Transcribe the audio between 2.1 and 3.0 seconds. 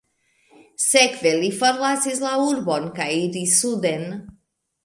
la urbon